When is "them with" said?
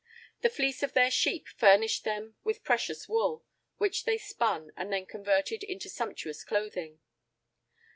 2.05-2.63